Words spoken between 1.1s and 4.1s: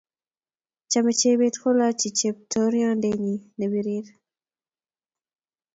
chebet kolachi cheptondorienyi ne pirir